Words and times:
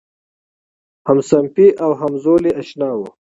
همصنفي 1.07 1.67
او 1.83 1.91
همزولی 2.01 2.51
آشنا 2.59 2.91
و. 2.97 3.01